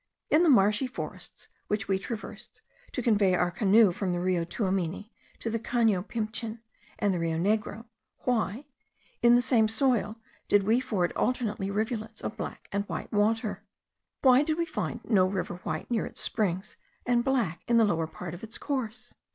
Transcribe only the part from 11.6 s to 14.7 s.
rivulets of black and white water? Why did we